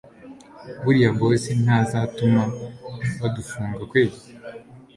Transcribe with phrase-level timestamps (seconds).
[0.83, 2.43] buriya boss ntazatuma
[3.19, 4.17] badufunga kweli